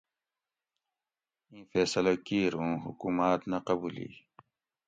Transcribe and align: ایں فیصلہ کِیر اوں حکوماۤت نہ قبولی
ایں 1.51 1.63
فیصلہ 1.71 2.13
کِیر 2.25 2.53
اوں 2.61 2.73
حکوماۤت 2.85 3.41
نہ 3.51 3.57
قبولی 3.67 4.09